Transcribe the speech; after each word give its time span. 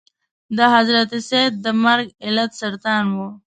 د 0.57 0.59
حضرت 0.75 1.11
سید 1.29 1.53
د 1.65 1.67
مرګ 1.83 2.07
علت 2.25 2.51
سرطان 2.61 3.03
و. 3.15 3.19